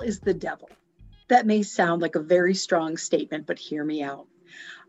Is 0.00 0.20
the 0.20 0.34
devil. 0.34 0.70
That 1.28 1.46
may 1.46 1.62
sound 1.62 2.02
like 2.02 2.14
a 2.14 2.20
very 2.20 2.54
strong 2.54 2.96
statement, 2.96 3.46
but 3.46 3.58
hear 3.58 3.84
me 3.84 4.02
out. 4.02 4.26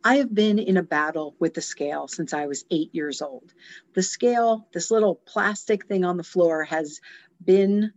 I 0.04 0.16
have 0.16 0.34
been 0.34 0.60
in 0.60 0.78
a 0.78 0.84
battle 0.84 1.36
with 1.40 1.54
the 1.54 1.62
scale 1.62 2.08
since 2.08 2.34
I 2.34 2.48
was 2.48 2.66
eight 2.72 2.96
years 2.96 3.22
old. 3.22 3.54
The 3.94 4.02
scale, 4.02 4.68
this 4.74 4.92
little 4.92 5.16
plastic 5.16 5.86
thing 5.88 6.04
on 6.04 6.18
the 6.18 6.24
floor, 6.24 6.64
has 6.64 7.00
been 7.44 7.94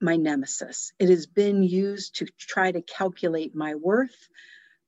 my 0.00 0.16
nemesis. 0.16 0.92
It 0.98 1.08
has 1.08 1.26
been 1.26 1.62
used 1.62 2.16
to 2.16 2.26
try 2.38 2.70
to 2.70 2.82
calculate 2.82 3.54
my 3.54 3.74
worth, 3.74 4.28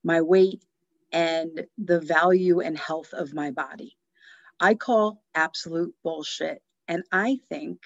my 0.05 0.21
weight, 0.21 0.63
and 1.11 1.67
the 1.79 2.01
value 2.01 2.61
and 2.61 2.79
health 2.79 3.13
of 3.13 3.35
my 3.35 3.51
body. 3.51 3.97
I 4.61 4.75
call 4.75 5.23
absolute 5.35 5.95
bullshit. 6.05 6.63
And 6.87 7.03
I 7.11 7.41
think 7.49 7.83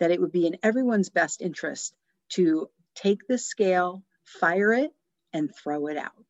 that 0.00 0.10
it 0.10 0.20
would 0.20 0.32
be 0.32 0.46
in 0.46 0.58
everyone's 0.62 1.10
best 1.10 1.40
interest 1.40 1.94
to 2.30 2.68
take 2.94 3.26
the 3.28 3.38
scale, 3.38 4.02
fire 4.24 4.72
it, 4.72 4.92
and 5.32 5.50
throw 5.54 5.86
it 5.88 5.96
out. 5.96 6.24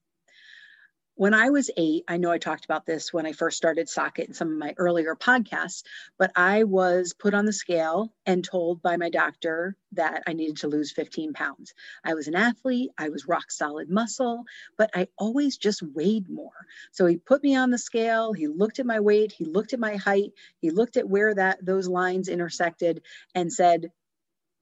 When 1.15 1.35
I 1.35 1.51
was 1.51 1.71
eight, 1.77 2.05
I 2.09 2.17
know 2.17 2.31
I 2.31 2.39
talked 2.39 2.65
about 2.65 2.87
this 2.87 3.13
when 3.13 3.27
I 3.27 3.33
first 3.33 3.59
started 3.59 3.87
Socket 3.89 4.29
in 4.29 4.35
some 4.35 4.51
of 4.51 4.57
my 4.57 4.75
earlier 4.79 5.15
podcasts, 5.15 5.83
but 6.19 6.33
I 6.35 6.65
was 6.65 7.13
put 7.13 7.35
on 7.35 7.45
the 7.45 7.53
scale 7.53 8.15
and 8.25 8.43
told 8.43 8.81
by 8.81 8.97
my 8.97 9.11
doctor 9.11 9.77
that 9.93 10.23
I 10.27 10.33
needed 10.33 10.57
to 10.59 10.69
lose 10.69 10.91
15 10.91 11.35
pounds. 11.35 11.75
I 12.03 12.15
was 12.15 12.29
an 12.29 12.35
athlete, 12.35 12.93
I 12.97 13.11
was 13.11 13.29
rock 13.29 13.51
solid 13.51 13.91
muscle, 13.91 14.45
but 14.79 14.91
I 14.95 15.09
always 15.19 15.59
just 15.59 15.83
weighed 15.83 16.31
more. 16.31 16.67
So 16.93 17.05
he 17.05 17.19
put 17.19 17.43
me 17.43 17.57
on 17.57 17.71
the 17.71 17.79
scale, 17.79 18.33
he 18.33 18.49
looked 18.49 18.79
at 18.79 18.87
my 18.87 19.01
weight, 19.01 19.33
he 19.33 19.45
looked 19.45 19.75
at 19.75 19.81
my 19.81 19.97
height, 19.97 20.33
he 20.61 20.71
looked 20.71 20.97
at 20.97 21.09
where 21.09 21.35
that 21.35 21.65
those 21.65 21.89
lines 21.89 22.29
intersected 22.29 23.03
and 23.35 23.53
said, 23.53 23.93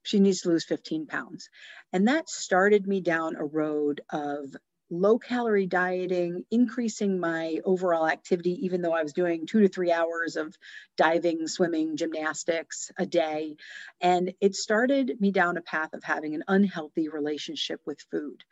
she 0.03 0.21
needs 0.21 0.43
to 0.43 0.49
lose 0.49 0.65
15 0.65 1.07
pounds. 1.07 1.49
And 1.93 2.09
that 2.09 2.29
started 2.29 2.87
me 2.87 3.01
down 3.01 3.37
a 3.37 3.45
road 3.45 4.01
of 4.11 4.55
low 4.91 5.19
calorie 5.19 5.67
dieting, 5.67 6.45
increasing 6.51 7.21
my 7.21 7.61
overall 7.65 8.09
activity, 8.09 8.65
even 8.65 8.83
though 8.83 8.93
I 8.93 9.03
was 9.03 9.13
doing 9.13 9.47
two 9.47 9.61
to 9.61 9.69
three 9.69 9.93
hours 9.93 10.37
of 10.37 10.57
diving, 10.97 11.47
swimming, 11.47 11.97
gymnastics 11.97 12.91
a 12.99 13.07
day. 13.07 13.57
And 14.01 14.35
it 14.41 14.57
started 14.57 15.21
me 15.21 15.31
down 15.31 15.57
a 15.57 15.63
path 15.63 15.95
of 15.95 16.03
having 16.03 16.35
an 16.35 16.45
unhealthy 16.49 17.09
relationship 17.09 17.81
with 17.87 18.01
food. 18.11 18.43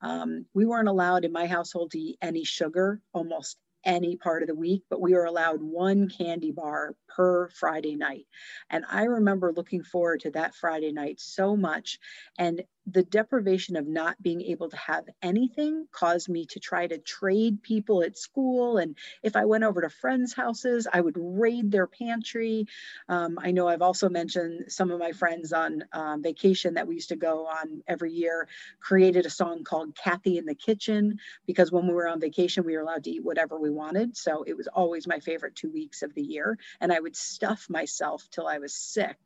Um, 0.00 0.46
we 0.54 0.64
weren't 0.64 0.88
allowed 0.88 1.24
in 1.24 1.32
my 1.32 1.46
household 1.46 1.90
to 1.90 1.98
eat 1.98 2.18
any 2.22 2.44
sugar 2.44 3.00
almost 3.12 3.58
any 3.84 4.16
part 4.16 4.42
of 4.42 4.48
the 4.48 4.54
week, 4.54 4.82
but 4.88 5.00
we 5.00 5.14
were 5.14 5.24
allowed 5.24 5.62
one 5.62 6.08
candy 6.08 6.52
bar 6.52 6.94
per 7.08 7.48
Friday 7.48 7.96
night. 7.96 8.26
And 8.70 8.84
I 8.90 9.04
remember 9.04 9.52
looking 9.52 9.82
forward 9.82 10.20
to 10.20 10.30
that 10.32 10.54
Friday 10.54 10.92
night 10.92 11.20
so 11.20 11.56
much. 11.56 11.98
And 12.38 12.62
the 12.86 13.02
deprivation 13.02 13.76
of 13.76 13.86
not 13.86 14.20
being 14.20 14.42
able 14.42 14.68
to 14.68 14.76
have 14.76 15.04
anything 15.22 15.86
caused 15.92 16.28
me 16.28 16.46
to 16.46 16.58
try 16.58 16.86
to 16.86 16.98
trade 16.98 17.62
people 17.62 18.02
at 18.02 18.18
school. 18.18 18.78
And 18.78 18.96
if 19.22 19.36
I 19.36 19.44
went 19.44 19.64
over 19.64 19.82
to 19.82 19.88
friends' 19.88 20.32
houses, 20.32 20.88
I 20.92 21.00
would 21.00 21.16
raid 21.16 21.70
their 21.70 21.86
pantry. 21.86 22.66
Um, 23.08 23.38
I 23.40 23.52
know 23.52 23.68
I've 23.68 23.82
also 23.82 24.08
mentioned 24.08 24.72
some 24.72 24.90
of 24.90 24.98
my 24.98 25.12
friends 25.12 25.52
on 25.52 25.84
um, 25.92 26.22
vacation 26.22 26.74
that 26.74 26.88
we 26.88 26.96
used 26.96 27.10
to 27.10 27.16
go 27.16 27.46
on 27.46 27.82
every 27.86 28.12
year 28.12 28.48
created 28.80 29.26
a 29.26 29.30
song 29.30 29.62
called 29.62 29.96
Kathy 29.96 30.38
in 30.38 30.46
the 30.46 30.54
Kitchen 30.54 31.18
because 31.46 31.70
when 31.70 31.86
we 31.86 31.94
were 31.94 32.08
on 32.08 32.20
vacation, 32.20 32.64
we 32.64 32.76
were 32.76 32.82
allowed 32.82 33.04
to 33.04 33.10
eat 33.10 33.24
whatever 33.24 33.58
we 33.58 33.70
wanted. 33.70 34.16
So 34.16 34.42
it 34.46 34.56
was 34.56 34.66
always 34.66 35.06
my 35.06 35.20
favorite 35.20 35.54
two 35.54 35.70
weeks 35.70 36.02
of 36.02 36.14
the 36.14 36.22
year. 36.22 36.58
And 36.80 36.92
I 36.92 36.98
would 36.98 37.16
stuff 37.16 37.66
myself 37.70 38.26
till 38.30 38.48
I 38.48 38.58
was 38.58 38.74
sick 38.74 39.18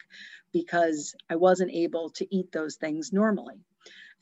because 0.62 1.15
I 1.28 1.37
wasn't 1.37 1.72
able 1.72 2.09
to 2.11 2.34
eat 2.34 2.50
those 2.50 2.77
things 2.77 3.12
normally. 3.12 3.61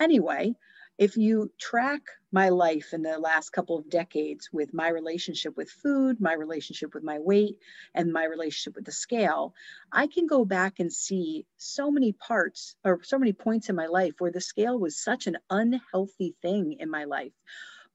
Anyway, 0.01 0.55
if 0.99 1.17
you 1.17 1.53
track 1.61 2.03
my 2.33 2.49
life 2.49 2.93
in 2.93 3.03
the 3.03 3.19
last 3.19 3.51
couple 3.51 3.79
of 3.79 3.89
decades 3.89 4.49
with 4.53 4.75
my 4.75 4.89
relationship 4.89 5.57
with 5.57 5.71
food, 5.71 6.21
my 6.21 6.33
relationship 6.33 6.93
with 6.93 7.05
my 7.05 7.21
weight, 7.21 7.57
and 7.95 8.13
my 8.13 8.25
relationship 8.25 8.75
with 8.75 8.85
the 8.85 8.93
scale, 9.07 9.55
I 9.93 10.09
can 10.09 10.27
go 10.27 10.45
back 10.45 10.81
and 10.81 10.93
see 10.93 11.47
so 11.57 11.91
many 11.91 12.13
parts 12.13 12.75
or 12.85 13.01
so 13.05 13.19
many 13.19 13.33
points 13.33 13.69
in 13.69 13.77
my 13.77 13.87
life 13.87 14.15
where 14.19 14.33
the 14.33 14.41
scale 14.41 14.77
was 14.77 15.03
such 15.11 15.29
an 15.29 15.37
unhealthy 15.51 16.35
thing 16.43 16.77
in 16.81 16.91
my 16.91 17.05
life. 17.05 17.33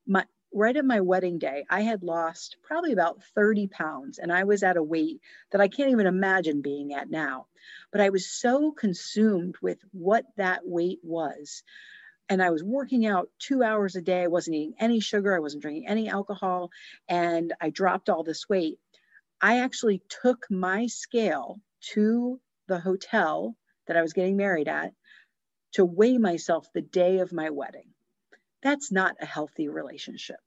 My, 0.07 0.23
right 0.53 0.75
at 0.75 0.85
my 0.85 1.01
wedding 1.01 1.39
day, 1.39 1.65
I 1.69 1.81
had 1.81 2.03
lost 2.03 2.57
probably 2.63 2.91
about 2.91 3.23
30 3.35 3.67
pounds 3.67 4.17
and 4.17 4.31
I 4.31 4.43
was 4.43 4.63
at 4.63 4.77
a 4.77 4.83
weight 4.83 5.21
that 5.51 5.61
I 5.61 5.67
can't 5.67 5.91
even 5.91 6.07
imagine 6.07 6.61
being 6.61 6.93
at 6.93 7.09
now. 7.09 7.47
But 7.91 8.01
I 8.01 8.09
was 8.09 8.29
so 8.29 8.71
consumed 8.71 9.55
with 9.61 9.79
what 9.91 10.25
that 10.37 10.61
weight 10.65 10.99
was. 11.03 11.63
And 12.29 12.41
I 12.41 12.51
was 12.51 12.63
working 12.63 13.05
out 13.05 13.29
two 13.39 13.63
hours 13.63 13.95
a 13.95 14.01
day. 14.01 14.23
I 14.23 14.27
wasn't 14.27 14.55
eating 14.55 14.75
any 14.79 14.99
sugar, 14.99 15.35
I 15.35 15.39
wasn't 15.39 15.63
drinking 15.63 15.87
any 15.87 16.09
alcohol, 16.09 16.69
and 17.07 17.53
I 17.59 17.71
dropped 17.71 18.09
all 18.09 18.23
this 18.23 18.47
weight. 18.47 18.77
I 19.41 19.59
actually 19.59 20.03
took 20.21 20.45
my 20.49 20.87
scale 20.87 21.59
to 21.93 22.39
the 22.67 22.79
hotel 22.79 23.55
that 23.87 23.97
I 23.97 24.01
was 24.01 24.13
getting 24.13 24.37
married 24.37 24.67
at 24.67 24.93
to 25.73 25.85
weigh 25.85 26.17
myself 26.17 26.67
the 26.73 26.81
day 26.81 27.19
of 27.19 27.33
my 27.33 27.49
wedding 27.49 27.93
that's 28.61 28.91
not 28.91 29.15
a 29.21 29.25
healthy 29.25 29.67
relationship. 29.69 30.39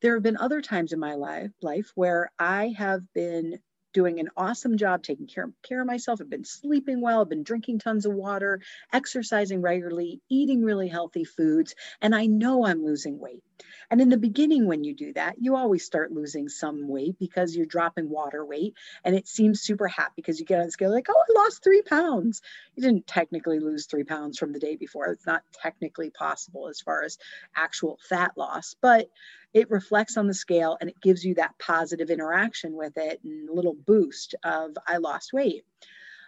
There 0.00 0.14
have 0.14 0.22
been 0.22 0.36
other 0.36 0.60
times 0.60 0.92
in 0.92 0.98
my 0.98 1.14
life, 1.14 1.50
life 1.62 1.92
where 1.94 2.30
I 2.38 2.74
have 2.76 3.12
been 3.14 3.60
doing 3.92 4.20
an 4.20 4.30
awesome 4.36 4.76
job 4.76 5.02
taking 5.02 5.26
care, 5.26 5.50
care 5.62 5.80
of 5.80 5.86
myself. 5.86 6.20
I've 6.20 6.30
been 6.30 6.44
sleeping 6.44 7.00
well, 7.00 7.20
I've 7.20 7.28
been 7.28 7.42
drinking 7.42 7.78
tons 7.78 8.06
of 8.06 8.14
water, 8.14 8.60
exercising 8.92 9.60
regularly, 9.60 10.20
eating 10.28 10.64
really 10.64 10.88
healthy 10.88 11.24
foods, 11.24 11.74
and 12.00 12.14
I 12.14 12.26
know 12.26 12.64
I'm 12.64 12.84
losing 12.84 13.18
weight. 13.18 13.42
And 13.90 14.00
in 14.00 14.08
the 14.08 14.16
beginning, 14.16 14.66
when 14.66 14.84
you 14.84 14.94
do 14.94 15.12
that, 15.14 15.36
you 15.40 15.56
always 15.56 15.84
start 15.84 16.12
losing 16.12 16.48
some 16.48 16.88
weight 16.88 17.18
because 17.18 17.54
you're 17.54 17.66
dropping 17.66 18.08
water 18.08 18.44
weight. 18.44 18.74
And 19.04 19.14
it 19.14 19.28
seems 19.28 19.60
super 19.60 19.88
happy 19.88 20.14
because 20.16 20.40
you 20.40 20.46
get 20.46 20.60
on 20.60 20.66
the 20.66 20.72
scale 20.72 20.92
like, 20.92 21.08
oh, 21.08 21.14
I 21.14 21.40
lost 21.40 21.62
three 21.62 21.82
pounds. 21.82 22.42
You 22.74 22.82
didn't 22.82 23.06
technically 23.06 23.60
lose 23.60 23.86
three 23.86 24.04
pounds 24.04 24.38
from 24.38 24.52
the 24.52 24.60
day 24.60 24.76
before. 24.76 25.06
It's 25.06 25.26
not 25.26 25.42
technically 25.52 26.10
possible 26.10 26.68
as 26.68 26.80
far 26.80 27.02
as 27.04 27.18
actual 27.56 27.98
fat 28.08 28.32
loss, 28.36 28.74
but 28.80 29.08
it 29.52 29.70
reflects 29.70 30.16
on 30.16 30.26
the 30.26 30.34
scale 30.34 30.78
and 30.80 30.88
it 30.88 31.00
gives 31.00 31.24
you 31.24 31.34
that 31.34 31.58
positive 31.58 32.10
interaction 32.10 32.74
with 32.74 32.96
it 32.96 33.20
and 33.22 33.48
a 33.48 33.52
little 33.52 33.74
boost 33.74 34.34
of 34.44 34.76
I 34.86 34.96
lost 34.98 35.32
weight. 35.32 35.64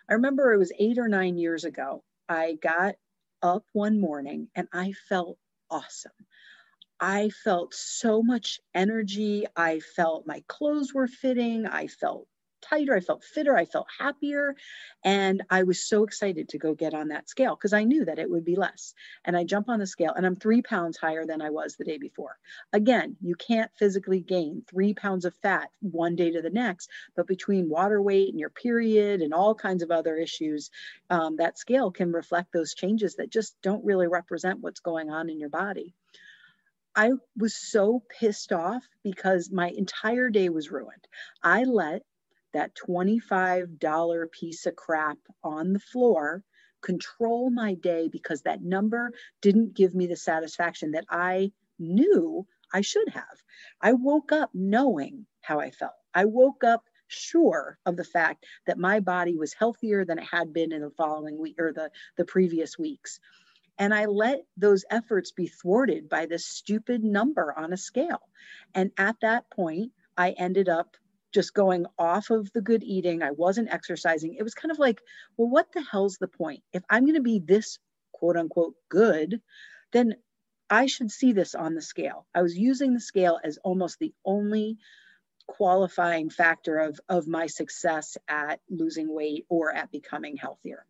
I 0.09 0.15
remember 0.15 0.53
it 0.53 0.59
was 0.59 0.73
eight 0.78 0.99
or 0.99 1.09
nine 1.09 1.39
years 1.39 1.65
ago. 1.65 2.03
I 2.28 2.55
got 2.61 2.97
up 3.43 3.65
one 3.73 4.00
morning 4.00 4.49
and 4.55 4.69
I 4.73 4.93
felt 5.09 5.39
awesome. 5.71 6.12
I 7.06 7.28
felt 7.28 7.75
so 7.75 8.22
much 8.22 8.62
energy. 8.73 9.44
I 9.55 9.81
felt 9.81 10.26
my 10.26 10.43
clothes 10.46 10.94
were 10.94 11.06
fitting. 11.06 11.67
I 11.67 11.87
felt 11.87 12.26
tighter, 12.62 12.96
I 12.96 13.00
felt 13.00 13.23
fitter, 13.23 13.55
I 13.55 13.67
felt 13.67 13.88
happier. 13.99 14.56
And 15.05 15.43
I 15.50 15.64
was 15.64 15.87
so 15.87 16.05
excited 16.05 16.49
to 16.49 16.58
go 16.58 16.75
get 16.75 16.94
on 16.94 17.08
that 17.08 17.29
scale 17.29 17.56
because 17.56 17.75
I 17.75 17.84
knew 17.84 18.06
that 18.06 18.19
it 18.19 18.31
would 18.31 18.46
be 18.46 18.56
less. 18.56 18.94
And 19.26 19.37
I 19.37 19.44
jump 19.44 19.69
on 19.69 19.81
the 19.81 19.87
scale 19.87 20.14
and 20.17 20.25
I'm 20.25 20.37
three 20.37 20.62
pounds 20.62 20.96
higher 20.96 21.26
than 21.26 21.43
I 21.43 21.50
was 21.50 21.76
the 21.76 21.84
day 21.84 21.99
before. 21.99 22.38
Again, 22.73 23.19
you 23.20 23.34
can't 23.34 23.70
physically 23.79 24.20
gain 24.20 24.62
three 24.67 24.94
pounds 24.94 25.26
of 25.26 25.34
fat 25.43 25.69
one 25.82 26.17
day 26.17 26.31
to 26.31 26.40
the 26.40 26.49
next, 26.49 26.88
but 27.17 27.26
between 27.26 27.69
water 27.69 28.00
weight 28.00 28.31
and 28.31 28.40
your 28.40 28.49
period 28.49 29.20
and 29.20 29.34
all 29.34 29.55
kinds 29.55 29.82
of 29.82 29.90
other 29.90 30.17
issues, 30.17 30.70
um, 31.11 31.37
that 31.37 31.58
scale 31.58 31.90
can 31.90 32.12
reflect 32.12 32.50
those 32.55 32.73
changes 32.73 33.17
that 33.17 33.29
just 33.29 33.61
don't 33.61 33.84
really 33.84 34.08
represent 34.08 34.61
what's 34.61 34.81
going 34.81 35.11
on 35.11 35.29
in 35.29 35.38
your 35.38 35.50
body. 35.50 35.94
I 36.96 37.12
was 37.37 37.55
so 37.55 38.02
pissed 38.08 38.52
off 38.52 38.85
because 39.02 39.50
my 39.50 39.69
entire 39.70 40.31
day 40.31 40.49
was 40.49 40.70
ruined. 40.70 41.08
I 41.43 41.64
let 41.64 42.02
that 42.52 42.76
$25 42.76 44.31
piece 44.31 44.67
of 44.67 44.76
crap 44.76 45.19
on 45.43 45.73
the 45.73 45.81
floor 45.81 46.44
control 46.82 47.50
my 47.50 47.75
day 47.75 48.08
because 48.08 48.43
that 48.43 48.62
number 48.62 49.11
didn't 49.41 49.75
give 49.75 49.94
me 49.94 50.06
the 50.06 50.17
satisfaction 50.17 50.93
that 50.93 51.06
I 51.11 51.50
knew 51.79 52.46
I 52.73 52.82
should 52.82 53.08
have. 53.08 53.43
I 53.81 53.94
woke 53.94 54.31
up 54.32 54.50
knowing 54.55 55.26
how 55.41 55.58
I 55.61 55.70
felt. 55.70 55.94
I 56.14 56.26
woke 56.26 56.62
up 56.62 56.85
sure 57.08 57.79
of 57.87 57.96
the 57.96 58.05
fact 58.05 58.44
that 58.67 58.79
my 58.79 59.00
body 59.00 59.37
was 59.37 59.52
healthier 59.52 60.05
than 60.05 60.19
it 60.19 60.25
had 60.25 60.52
been 60.52 60.73
in 60.73 60.82
the 60.82 60.91
following 60.91 61.38
week 61.38 61.56
or 61.58 61.73
the, 61.73 61.91
the 62.17 62.25
previous 62.25 62.79
weeks. 62.79 63.19
And 63.79 63.93
I 63.93 64.06
let 64.06 64.44
those 64.56 64.85
efforts 64.91 65.32
be 65.32 65.47
thwarted 65.47 66.09
by 66.09 66.26
this 66.26 66.47
stupid 66.47 67.03
number 67.03 67.53
on 67.56 67.73
a 67.73 67.76
scale. 67.76 68.21
And 68.75 68.93
at 68.99 69.17
that 69.23 69.50
point, 69.50 69.93
I 70.17 70.31
ended 70.31 70.69
up 70.69 70.97
just 71.32 71.53
going 71.53 71.87
off 71.99 72.31
of 72.31 72.53
the 72.53 72.61
good 72.61 72.85
eating. 72.85 73.23
I 73.23 73.32
wasn't 73.32 73.73
exercising. 73.73 74.35
It 74.35 74.44
was 74.44 74.55
kind 74.55 74.71
of 74.71 74.79
like, 74.79 75.00
well, 75.37 75.49
what 75.49 75.73
the 75.73 75.82
hell's 75.82 76.17
the 76.19 76.29
point? 76.29 76.62
If 76.73 76.85
I'm 76.88 77.03
going 77.05 77.17
to 77.17 77.23
be 77.23 77.41
this 77.41 77.79
quote 78.12 78.37
unquote 78.37 78.75
good, 78.88 79.41
then 79.93 80.15
I 80.70 80.87
should 80.87 81.11
see 81.11 81.32
this 81.32 81.55
on 81.55 81.75
the 81.75 81.82
scale. 81.82 82.27
I 82.35 82.43
was 82.43 82.56
using 82.56 82.94
the 82.94 83.00
scale 83.00 83.38
as 83.43 83.59
almost 83.59 83.99
the 83.99 84.15
only 84.25 84.79
qualifying 85.47 86.31
factor 86.31 86.79
of, 86.79 86.99
of 87.09 87.27
my 87.27 87.47
success 87.47 88.17
at 88.29 88.61
losing 88.70 89.12
weight 89.12 89.44
or 89.49 89.75
at 89.75 89.91
becoming 89.91 90.37
healthier. 90.37 90.87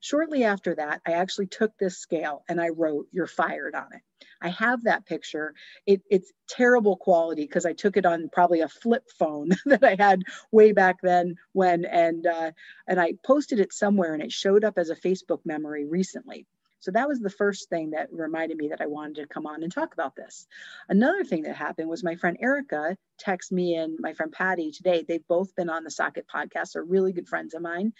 Shortly 0.00 0.44
after 0.44 0.74
that, 0.74 1.02
I 1.06 1.12
actually 1.12 1.46
took 1.46 1.76
this 1.78 1.98
scale 1.98 2.42
and 2.48 2.60
I 2.60 2.70
wrote, 2.70 3.06
You're 3.12 3.26
fired 3.26 3.74
on 3.74 3.92
it. 3.92 4.00
I 4.42 4.48
have 4.48 4.84
that 4.84 5.06
picture. 5.06 5.54
It, 5.86 6.02
it's 6.10 6.32
terrible 6.48 6.96
quality 6.96 7.42
because 7.42 7.66
I 7.66 7.74
took 7.74 7.96
it 7.96 8.06
on 8.06 8.30
probably 8.30 8.60
a 8.60 8.68
flip 8.68 9.04
phone 9.18 9.50
that 9.66 9.84
I 9.84 9.96
had 9.98 10.22
way 10.50 10.72
back 10.72 10.96
then 11.02 11.36
when, 11.52 11.84
and, 11.84 12.26
uh, 12.26 12.52
and 12.86 13.00
I 13.00 13.14
posted 13.24 13.60
it 13.60 13.72
somewhere 13.72 14.14
and 14.14 14.22
it 14.22 14.32
showed 14.32 14.64
up 14.64 14.78
as 14.78 14.90
a 14.90 14.96
Facebook 14.96 15.40
memory 15.44 15.86
recently. 15.86 16.46
So 16.80 16.90
that 16.90 17.08
was 17.08 17.20
the 17.20 17.30
first 17.30 17.68
thing 17.68 17.90
that 17.90 18.08
reminded 18.12 18.56
me 18.56 18.68
that 18.68 18.80
I 18.80 18.86
wanted 18.86 19.16
to 19.16 19.26
come 19.26 19.46
on 19.46 19.62
and 19.62 19.72
talk 19.72 19.92
about 19.92 20.16
this. 20.16 20.46
Another 20.88 21.24
thing 21.24 21.42
that 21.42 21.54
happened 21.54 21.88
was 21.88 22.02
my 22.02 22.16
friend 22.16 22.36
Erica 22.40 22.96
texted 23.22 23.52
me 23.52 23.74
and 23.76 23.98
my 24.00 24.14
friend 24.14 24.32
Patty 24.32 24.72
today. 24.72 25.04
They've 25.06 25.26
both 25.28 25.54
been 25.54 25.70
on 25.70 25.84
the 25.84 25.90
Sock 25.90 26.16
It 26.16 26.26
podcast, 26.34 26.76
are 26.76 26.84
really 26.84 27.12
good 27.12 27.28
friends 27.28 27.54
of 27.54 27.62
mine. 27.62 27.92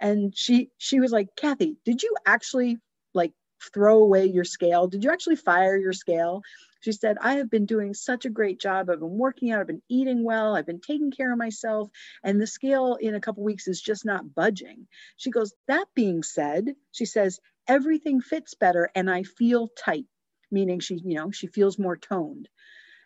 And 0.00 0.36
she 0.36 0.70
she 0.78 0.98
was 0.98 1.12
like, 1.12 1.28
Kathy, 1.36 1.76
did 1.84 2.02
you 2.02 2.14
actually 2.26 2.78
like 3.14 3.32
throw 3.72 3.98
away 3.98 4.26
your 4.26 4.44
scale? 4.44 4.88
Did 4.88 5.04
you 5.04 5.10
actually 5.10 5.36
fire 5.36 5.76
your 5.76 5.92
scale? 5.92 6.42
She 6.82 6.92
said, 6.92 7.16
I 7.20 7.34
have 7.36 7.50
been 7.50 7.66
doing 7.66 7.94
such 7.94 8.24
a 8.24 8.30
great 8.30 8.60
job. 8.60 8.90
I've 8.90 9.00
been 9.00 9.18
working 9.18 9.50
out, 9.52 9.60
I've 9.60 9.66
been 9.68 9.82
eating 9.88 10.24
well, 10.24 10.54
I've 10.56 10.66
been 10.66 10.80
taking 10.80 11.12
care 11.12 11.32
of 11.32 11.38
myself, 11.38 11.90
and 12.24 12.40
the 12.40 12.46
scale 12.46 12.96
in 13.00 13.14
a 13.14 13.20
couple 13.20 13.44
weeks 13.44 13.68
is 13.68 13.80
just 13.80 14.04
not 14.04 14.34
budging. 14.34 14.88
She 15.16 15.30
goes, 15.30 15.54
That 15.68 15.86
being 15.94 16.22
said, 16.22 16.74
she 16.90 17.04
says, 17.06 17.40
everything 17.68 18.20
fits 18.20 18.54
better 18.54 18.90
and 18.94 19.10
I 19.10 19.22
feel 19.22 19.68
tight, 19.68 20.06
meaning 20.50 20.80
she, 20.80 20.96
you 20.96 21.14
know, 21.14 21.30
she 21.30 21.46
feels 21.46 21.78
more 21.78 21.96
toned. 21.96 22.48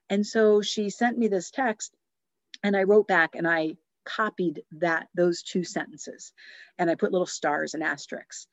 And 0.08 0.26
so 0.26 0.62
she 0.62 0.90
sent 0.90 1.18
me 1.18 1.28
this 1.28 1.50
text 1.50 1.94
and 2.62 2.76
I 2.76 2.84
wrote 2.84 3.08
back 3.08 3.34
and 3.34 3.46
I 3.46 3.76
copied 4.04 4.62
that 4.72 5.08
those 5.14 5.42
two 5.42 5.64
sentences 5.64 6.32
and 6.78 6.88
I 6.88 6.94
put 6.94 7.12
little 7.12 7.26
stars 7.26 7.74
and 7.74 7.82
asterisks. 7.82 8.46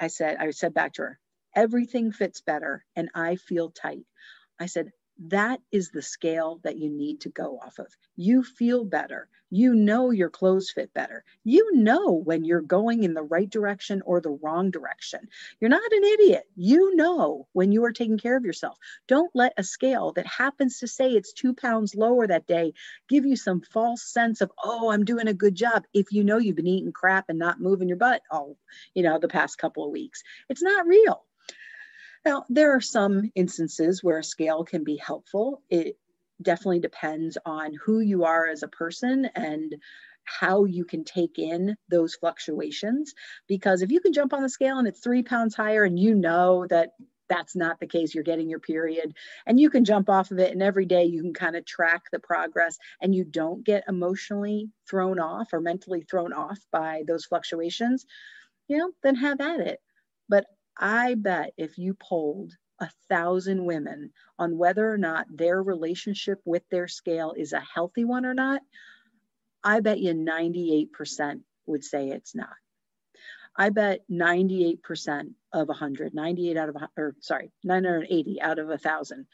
I 0.00 0.08
said, 0.08 0.36
I 0.38 0.50
said 0.50 0.74
back 0.74 0.94
to 0.94 1.02
her, 1.02 1.20
everything 1.54 2.12
fits 2.12 2.40
better 2.40 2.84
and 2.96 3.08
I 3.14 3.36
feel 3.36 3.70
tight. 3.70 4.04
I 4.58 4.66
said, 4.66 4.90
that 5.18 5.60
is 5.72 5.90
the 5.90 6.02
scale 6.02 6.60
that 6.62 6.76
you 6.76 6.90
need 6.90 7.20
to 7.22 7.30
go 7.30 7.58
off 7.64 7.78
of. 7.78 7.86
You 8.16 8.42
feel 8.42 8.84
better. 8.84 9.28
You 9.48 9.74
know 9.74 10.10
your 10.10 10.28
clothes 10.28 10.72
fit 10.72 10.92
better. 10.92 11.24
You 11.44 11.76
know 11.76 12.10
when 12.12 12.44
you're 12.44 12.60
going 12.60 13.04
in 13.04 13.14
the 13.14 13.22
right 13.22 13.48
direction 13.48 14.02
or 14.04 14.20
the 14.20 14.36
wrong 14.42 14.70
direction. 14.70 15.28
You're 15.60 15.70
not 15.70 15.92
an 15.92 16.04
idiot. 16.04 16.42
You 16.56 16.96
know 16.96 17.46
when 17.52 17.70
you 17.70 17.84
are 17.84 17.92
taking 17.92 18.18
care 18.18 18.36
of 18.36 18.44
yourself. 18.44 18.76
Don't 19.06 19.30
let 19.34 19.54
a 19.56 19.62
scale 19.62 20.12
that 20.16 20.26
happens 20.26 20.80
to 20.80 20.88
say 20.88 21.10
it's 21.12 21.32
two 21.32 21.54
pounds 21.54 21.94
lower 21.94 22.26
that 22.26 22.46
day 22.46 22.74
give 23.08 23.24
you 23.24 23.36
some 23.36 23.60
false 23.60 24.02
sense 24.02 24.40
of, 24.40 24.50
oh, 24.62 24.90
I'm 24.90 25.04
doing 25.04 25.28
a 25.28 25.34
good 25.34 25.54
job 25.54 25.84
if 25.94 26.12
you 26.12 26.24
know 26.24 26.38
you've 26.38 26.56
been 26.56 26.66
eating 26.66 26.92
crap 26.92 27.26
and 27.28 27.38
not 27.38 27.60
moving 27.60 27.88
your 27.88 27.98
butt 27.98 28.22
all, 28.30 28.56
you 28.94 29.04
know, 29.04 29.18
the 29.18 29.28
past 29.28 29.58
couple 29.58 29.84
of 29.84 29.92
weeks. 29.92 30.24
It's 30.48 30.62
not 30.62 30.86
real. 30.86 31.25
Now, 32.26 32.44
there 32.48 32.74
are 32.74 32.80
some 32.80 33.30
instances 33.36 34.02
where 34.02 34.18
a 34.18 34.24
scale 34.24 34.64
can 34.64 34.82
be 34.82 34.96
helpful. 34.96 35.62
It 35.70 35.96
definitely 36.42 36.80
depends 36.80 37.38
on 37.46 37.72
who 37.74 38.00
you 38.00 38.24
are 38.24 38.48
as 38.48 38.64
a 38.64 38.68
person 38.68 39.26
and 39.36 39.76
how 40.24 40.64
you 40.64 40.84
can 40.84 41.04
take 41.04 41.38
in 41.38 41.76
those 41.88 42.16
fluctuations. 42.16 43.14
Because 43.46 43.80
if 43.80 43.92
you 43.92 44.00
can 44.00 44.12
jump 44.12 44.32
on 44.32 44.42
the 44.42 44.48
scale 44.48 44.78
and 44.78 44.88
it's 44.88 44.98
three 44.98 45.22
pounds 45.22 45.54
higher 45.54 45.84
and 45.84 46.00
you 46.00 46.16
know 46.16 46.66
that 46.66 46.94
that's 47.28 47.54
not 47.54 47.78
the 47.78 47.86
case, 47.86 48.12
you're 48.12 48.24
getting 48.24 48.50
your 48.50 48.58
period, 48.58 49.14
and 49.46 49.60
you 49.60 49.70
can 49.70 49.84
jump 49.84 50.08
off 50.08 50.32
of 50.32 50.40
it, 50.40 50.50
and 50.50 50.62
every 50.62 50.84
day 50.84 51.04
you 51.04 51.22
can 51.22 51.34
kind 51.34 51.54
of 51.54 51.64
track 51.64 52.02
the 52.10 52.18
progress 52.18 52.76
and 53.00 53.14
you 53.14 53.22
don't 53.22 53.64
get 53.64 53.84
emotionally 53.86 54.68
thrown 54.88 55.20
off 55.20 55.52
or 55.52 55.60
mentally 55.60 56.02
thrown 56.02 56.32
off 56.32 56.58
by 56.72 57.04
those 57.06 57.24
fluctuations, 57.24 58.04
you 58.66 58.78
know, 58.78 58.90
then 59.04 59.14
have 59.14 59.40
at 59.40 59.60
it. 59.60 59.80
But 60.28 60.46
I 60.76 61.14
bet 61.14 61.52
if 61.56 61.78
you 61.78 61.94
polled 61.94 62.52
a 62.80 62.90
thousand 63.08 63.64
women 63.64 64.12
on 64.38 64.58
whether 64.58 64.92
or 64.92 64.98
not 64.98 65.26
their 65.30 65.62
relationship 65.62 66.40
with 66.44 66.62
their 66.70 66.88
scale 66.88 67.34
is 67.36 67.52
a 67.52 67.60
healthy 67.60 68.04
one 68.04 68.26
or 68.26 68.34
not, 68.34 68.60
I 69.64 69.80
bet 69.80 69.98
you 69.98 70.12
98% 70.12 71.40
would 71.66 71.84
say 71.84 72.10
it's 72.10 72.34
not. 72.34 72.54
I 73.56 73.70
bet 73.70 74.00
98% 74.10 75.32
of 75.52 75.68
100, 75.68 76.14
98 76.14 76.56
out 76.56 76.68
of, 76.68 76.76
or 76.96 77.16
sorry, 77.20 77.50
980 77.64 78.42
out 78.42 78.58
of 78.58 78.66
a 78.66 78.70
1,000 78.72 79.26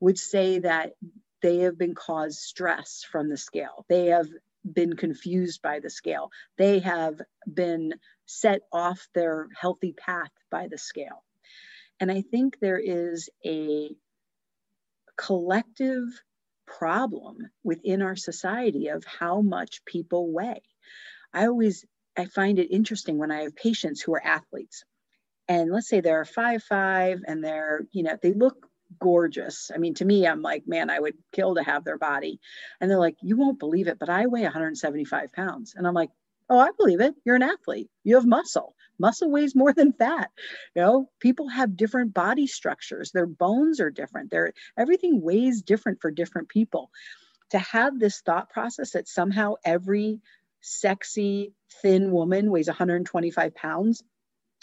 would 0.00 0.18
say 0.18 0.58
that 0.58 0.92
they 1.40 1.58
have 1.58 1.78
been 1.78 1.94
caused 1.94 2.38
stress 2.38 3.04
from 3.10 3.30
the 3.30 3.36
scale. 3.38 3.86
They 3.88 4.06
have 4.06 4.28
been 4.70 4.96
confused 4.96 5.62
by 5.62 5.80
the 5.80 5.90
scale. 5.90 6.30
They 6.56 6.78
have 6.80 7.20
been 7.52 7.94
set 8.26 8.62
off 8.72 9.06
their 9.14 9.48
healthy 9.58 9.92
path 9.92 10.30
by 10.50 10.68
the 10.68 10.78
scale. 10.78 11.22
And 12.00 12.10
I 12.10 12.22
think 12.22 12.58
there 12.60 12.80
is 12.82 13.28
a 13.44 13.90
collective 15.16 16.04
problem 16.66 17.38
within 17.62 18.02
our 18.02 18.16
society 18.16 18.88
of 18.88 19.04
how 19.04 19.42
much 19.42 19.84
people 19.84 20.32
weigh. 20.32 20.62
I 21.32 21.46
always 21.46 21.84
I 22.16 22.26
find 22.26 22.58
it 22.58 22.70
interesting 22.70 23.18
when 23.18 23.30
I 23.30 23.42
have 23.42 23.56
patients 23.56 24.00
who 24.00 24.14
are 24.14 24.24
athletes. 24.24 24.84
And 25.48 25.70
let's 25.70 25.88
say 25.88 26.00
they're 26.00 26.24
five 26.24 26.62
five 26.62 27.20
and 27.26 27.44
they're, 27.44 27.86
you 27.92 28.02
know, 28.02 28.16
they 28.22 28.32
look 28.32 28.68
gorgeous. 28.98 29.70
I 29.74 29.78
mean, 29.78 29.94
to 29.94 30.04
me, 30.04 30.26
I'm 30.26 30.42
like, 30.42 30.64
man, 30.66 30.90
I 30.90 30.98
would 30.98 31.14
kill 31.32 31.54
to 31.56 31.62
have 31.62 31.84
their 31.84 31.98
body. 31.98 32.40
And 32.80 32.90
they're 32.90 32.98
like, 32.98 33.16
you 33.22 33.36
won't 33.36 33.58
believe 33.58 33.88
it, 33.88 33.98
but 33.98 34.08
I 34.08 34.26
weigh 34.26 34.42
175 34.42 35.32
pounds. 35.32 35.74
And 35.76 35.86
I'm 35.86 35.94
like, 35.94 36.10
oh, 36.50 36.58
I 36.58 36.70
believe 36.76 37.00
it. 37.00 37.14
You're 37.24 37.36
an 37.36 37.42
athlete. 37.42 37.88
You 38.02 38.16
have 38.16 38.26
muscle. 38.26 38.74
Muscle 38.98 39.30
weighs 39.30 39.54
more 39.54 39.72
than 39.72 39.92
fat. 39.92 40.30
You 40.74 40.82
know, 40.82 41.10
people 41.20 41.48
have 41.48 41.76
different 41.76 42.14
body 42.14 42.46
structures. 42.46 43.10
Their 43.10 43.26
bones 43.26 43.80
are 43.80 43.90
different. 43.90 44.30
Their 44.30 44.52
everything 44.78 45.20
weighs 45.20 45.62
different 45.62 46.00
for 46.00 46.10
different 46.10 46.48
people. 46.48 46.90
To 47.50 47.58
have 47.58 47.98
this 47.98 48.20
thought 48.20 48.50
process 48.50 48.92
that 48.92 49.08
somehow 49.08 49.54
every 49.64 50.20
sexy, 50.60 51.52
thin 51.82 52.10
woman 52.10 52.50
weighs 52.50 52.68
125 52.68 53.54
pounds 53.54 54.02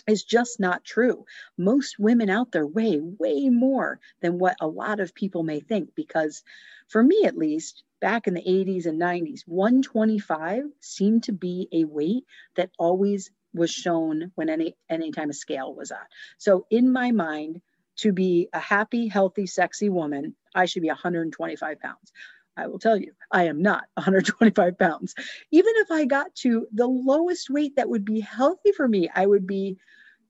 is 0.07 0.23
just 0.23 0.59
not 0.59 0.83
true. 0.83 1.25
Most 1.57 1.99
women 1.99 2.29
out 2.29 2.51
there 2.51 2.65
weigh 2.65 2.99
way 2.99 3.49
more 3.49 3.99
than 4.21 4.39
what 4.39 4.57
a 4.59 4.67
lot 4.67 4.99
of 4.99 5.15
people 5.15 5.43
may 5.43 5.59
think 5.59 5.95
because 5.95 6.43
for 6.87 7.03
me 7.03 7.23
at 7.25 7.37
least 7.37 7.83
back 7.99 8.27
in 8.27 8.33
the 8.33 8.41
80s 8.41 8.85
and 8.85 8.99
90s 8.99 9.41
125 9.45 10.63
seemed 10.79 11.23
to 11.23 11.31
be 11.31 11.67
a 11.71 11.85
weight 11.85 12.25
that 12.55 12.71
always 12.79 13.31
was 13.53 13.69
shown 13.69 14.31
when 14.35 14.49
any 14.49 14.75
anytime 14.89 15.29
a 15.29 15.33
scale 15.33 15.73
was 15.73 15.91
on. 15.91 15.99
So 16.37 16.65
in 16.69 16.91
my 16.91 17.11
mind 17.11 17.61
to 17.97 18.11
be 18.11 18.49
a 18.53 18.59
happy 18.59 19.07
healthy 19.07 19.45
sexy 19.45 19.89
woman 19.89 20.35
I 20.53 20.65
should 20.65 20.81
be 20.81 20.89
125 20.89 21.79
pounds. 21.79 22.11
I 22.57 22.67
will 22.67 22.79
tell 22.79 22.97
you, 22.97 23.13
I 23.31 23.45
am 23.45 23.61
not 23.61 23.85
125 23.95 24.77
pounds. 24.77 25.15
Even 25.51 25.73
if 25.77 25.91
I 25.91 26.05
got 26.05 26.33
to 26.37 26.67
the 26.71 26.87
lowest 26.87 27.49
weight 27.49 27.75
that 27.77 27.89
would 27.89 28.05
be 28.05 28.19
healthy 28.19 28.71
for 28.71 28.87
me, 28.87 29.09
I 29.13 29.25
would 29.25 29.47
be 29.47 29.77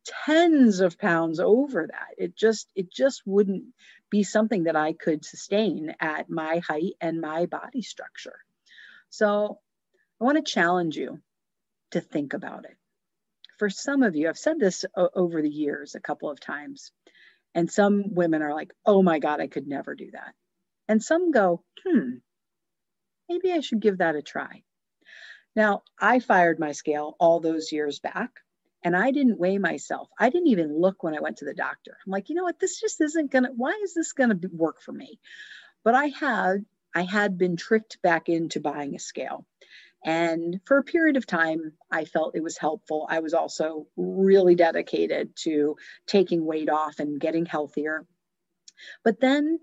tens 0.06 0.80
of 0.80 0.98
pounds 0.98 1.40
over 1.40 1.88
that. 1.88 2.16
It 2.18 2.36
just 2.36 2.72
it 2.76 2.92
just 2.92 3.22
wouldn't 3.26 3.66
be 4.10 4.24
something 4.24 4.64
that 4.64 4.76
I 4.76 4.94
could 4.94 5.26
sustain 5.26 5.96
at 6.00 6.30
my 6.30 6.60
height 6.60 6.94
and 7.00 7.22
my 7.22 7.46
body 7.46 7.82
structure. 7.82 8.40
So 9.10 9.60
I 10.20 10.24
want 10.24 10.38
to 10.38 10.52
challenge 10.52 10.98
you 10.98 11.20
to 11.92 12.02
think 12.02 12.34
about 12.34 12.66
it. 12.66 12.78
For 13.60 13.70
some 13.70 14.04
of 14.04 14.16
you, 14.16 14.28
I've 14.28 14.38
said 14.38 14.60
this 14.60 14.86
over 14.96 15.42
the 15.42 15.50
years 15.50 15.96
a 15.96 16.00
couple 16.00 16.32
of 16.32 16.40
times, 16.40 16.92
and 17.54 17.72
some 17.72 18.14
women 18.16 18.42
are 18.42 18.54
like, 18.54 18.72
oh 18.86 19.04
my 19.04 19.20
God, 19.20 19.40
I 19.40 19.48
could 19.48 19.68
never 19.68 19.94
do 19.94 20.12
that. 20.12 20.34
And 20.88 21.04
some 21.04 21.32
go, 21.32 21.64
hmm, 21.86 22.16
maybe 23.30 23.52
I 23.52 23.62
should 23.62 23.80
give 23.80 24.00
that 24.00 24.16
a 24.16 24.22
try. 24.22 24.64
Now, 25.56 25.84
I 26.00 26.20
fired 26.20 26.60
my 26.60 26.72
scale 26.74 27.16
all 27.20 27.40
those 27.40 27.72
years 27.72 28.00
back. 28.00 28.32
and 28.84 28.96
I 28.96 29.12
didn't 29.12 29.40
weigh 29.40 29.58
myself. 29.58 30.10
I 30.20 30.30
didn't 30.30 30.48
even 30.48 30.80
look 30.80 31.04
when 31.04 31.16
I 31.16 31.20
went 31.20 31.38
to 31.38 31.46
the 31.46 31.54
doctor. 31.54 31.98
I'm 32.06 32.12
like, 32.12 32.30
you 32.30 32.36
know 32.36 32.44
what? 32.44 32.60
This 32.60 32.80
just 32.80 33.00
isn't 33.02 33.32
going 33.32 33.44
to, 33.44 33.52
why 33.56 33.80
is 33.84 33.94
this 33.94 34.14
going 34.14 34.30
to 34.30 34.50
work 34.52 34.82
for 34.82 34.92
me? 34.92 35.20
But 35.84 35.96
I 35.96 36.08
had, 36.08 36.66
I 36.96 37.04
had 37.04 37.38
been 37.38 37.58
tricked 37.58 38.02
back 38.02 38.28
into 38.30 38.60
buying 38.60 38.96
a 38.96 39.00
scale. 39.00 39.46
And 40.04 40.60
for 40.66 40.78
a 40.80 40.84
period 40.84 41.16
of 41.16 41.28
time, 41.28 41.74
I 41.92 42.06
felt 42.06 42.36
it 42.36 42.42
was 42.44 42.58
helpful. 42.58 43.06
I 43.08 43.20
was 43.20 43.36
also 43.36 43.86
really 43.96 44.56
dedicated 44.56 45.36
to 45.44 45.76
taking 46.08 46.44
weight 46.44 46.70
off 46.70 47.00
and 47.00 47.20
getting 47.20 47.46
healthier. 47.46 48.08
But 49.04 49.20
then, 49.22 49.60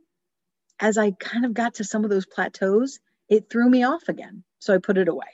as 0.81 0.99
I 0.99 1.13
kind 1.13 1.45
of 1.45 1.55
got 1.55 1.75
to 1.75 1.85
some 1.85 2.05
of 2.05 2.11
those 2.11 2.27
plateaus, 2.27 3.01
it 3.29 3.51
threw 3.51 3.69
me 3.69 3.85
off 3.85 4.09
again. 4.09 4.45
So 4.59 4.75
I 4.75 4.79
put 4.79 4.99
it 4.99 5.09
away. 5.09 5.27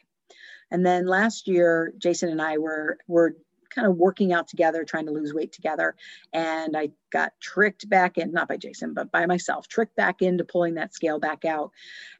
And 0.71 0.85
then 0.85 1.07
last 1.07 1.47
year, 1.47 1.93
Jason 1.99 2.31
and 2.31 2.43
I 2.43 2.59
were 2.59 2.99
were 3.07 3.37
kind 3.75 3.89
of 3.89 3.97
working 3.97 4.33
out 4.33 4.49
together, 4.49 4.85
trying 4.85 5.07
to 5.07 5.13
lose 5.13 5.35
weight 5.35 5.53
together. 5.53 5.97
And 6.33 6.77
I 6.77 6.91
got 7.11 7.33
tricked 7.41 7.89
back 7.89 8.19
in, 8.19 8.33
not 8.33 8.49
by 8.49 8.57
Jason, 8.57 8.95
but 8.95 9.11
by 9.11 9.27
myself, 9.27 9.67
tricked 9.67 9.97
back 9.97 10.23
into 10.23 10.45
pulling 10.45 10.75
that 10.75 10.95
scale 10.95 11.19
back 11.19 11.45
out. 11.45 11.73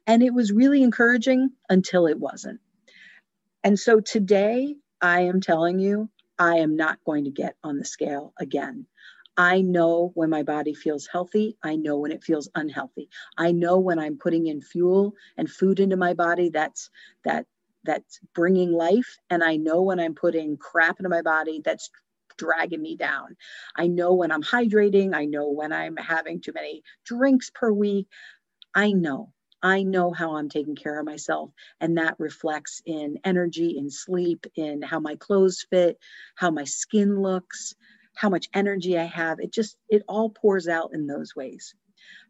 And 0.05 0.21
it 0.21 0.33
was 0.33 0.51
really 0.51 0.83
encouraging 0.83 1.51
until 1.69 2.07
it 2.07 2.19
wasn't. 2.19 2.59
And 3.63 3.79
so 3.79 3.99
today, 3.99 4.75
I 5.01 5.21
am 5.21 5.41
telling 5.41 5.79
you, 5.79 6.09
I 6.37 6.57
am 6.57 6.75
not 6.75 6.99
going 7.05 7.25
to 7.25 7.31
get 7.31 7.55
on 7.63 7.77
the 7.77 7.85
scale 7.85 8.33
again. 8.39 8.85
I 9.37 9.61
know 9.61 10.11
when 10.13 10.29
my 10.29 10.43
body 10.43 10.73
feels 10.73 11.07
healthy. 11.07 11.57
I 11.63 11.75
know 11.75 11.97
when 11.99 12.11
it 12.11 12.23
feels 12.23 12.49
unhealthy. 12.55 13.09
I 13.37 13.51
know 13.51 13.79
when 13.79 13.99
I'm 13.99 14.17
putting 14.17 14.47
in 14.47 14.61
fuel 14.61 15.13
and 15.37 15.49
food 15.49 15.79
into 15.79 15.97
my 15.97 16.13
body 16.13 16.49
that's 16.49 16.89
that 17.25 17.45
that's 17.83 18.19
bringing 18.33 18.71
life. 18.71 19.17
And 19.29 19.43
i 19.43 19.57
know 19.57 19.81
when 19.83 19.99
i'm 19.99 20.15
putting 20.15 20.57
crap 20.57 20.99
into 20.99 21.09
my 21.09 21.21
body 21.21 21.61
that's 21.63 21.89
dragging 22.37 22.81
me 22.81 22.95
down. 22.95 23.35
I 23.75 23.87
know 23.87 24.13
when 24.13 24.31
i'm 24.31 24.43
hydrating. 24.43 25.13
I 25.13 25.25
know 25.25 25.49
when 25.49 25.71
i'm 25.73 25.97
having 25.97 26.41
too 26.41 26.53
many 26.53 26.83
drinks 27.05 27.51
per 27.53 27.71
week. 27.71 28.07
I 28.73 28.91
know. 28.91 29.31
I 29.61 29.83
know 29.83 30.11
how 30.13 30.35
i'm 30.37 30.49
taking 30.49 30.75
care 30.75 30.99
of 30.99 31.05
myself. 31.05 31.51
And 31.81 31.97
that 31.97 32.15
reflects 32.19 32.81
in 32.85 33.19
energy 33.23 33.75
in 33.77 33.89
sleep 33.89 34.45
in 34.55 34.81
how 34.81 34.99
my 34.99 35.15
clothes 35.15 35.65
fit 35.69 35.97
how 36.35 36.51
my 36.51 36.63
skin 36.63 37.21
looks 37.21 37.75
how 38.15 38.29
much 38.29 38.49
energy 38.53 38.97
i 38.97 39.03
have 39.03 39.39
it 39.39 39.51
just 39.51 39.77
it 39.89 40.03
all 40.07 40.29
pours 40.29 40.67
out 40.67 40.91
in 40.93 41.07
those 41.07 41.35
ways 41.35 41.75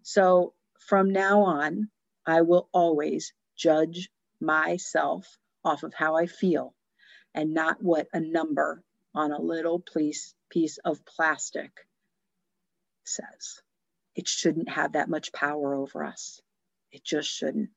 so 0.04 0.54
from 0.80 1.12
now 1.12 1.42
on 1.42 1.90
i 2.26 2.42
will 2.42 2.68
always 2.74 3.34
judge 3.56 4.10
myself 4.42 5.38
off 5.64 5.84
of 5.84 5.94
how 5.94 6.16
I 6.16 6.28
feel 6.28 6.74
and 7.34 7.54
not 7.54 7.82
what 7.82 8.08
a 8.14 8.20
number 8.20 8.84
on 9.14 9.32
a 9.32 9.42
little 9.42 9.80
piece, 9.80 10.36
piece 10.50 10.78
of 10.78 11.06
plastic 11.06 11.72
says. 13.04 13.62
It 14.16 14.28
shouldn't 14.28 14.70
have 14.70 14.94
that 14.94 15.10
much 15.10 15.34
power 15.34 15.74
over 15.74 16.04
us. 16.04 16.42
It 16.92 17.04
just 17.04 17.30
shouldn't. 17.30 17.70